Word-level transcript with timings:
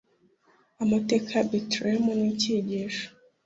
Amateka 0.83 1.29
ya 1.37 1.45
Betelehemu 1.49 2.11
ni 2.19 2.25
icyigisho. 2.33 3.05